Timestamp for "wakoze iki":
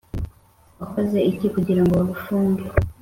0.79-1.47